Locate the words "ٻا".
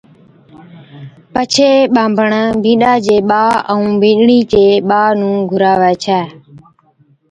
3.29-3.41, 4.89-5.01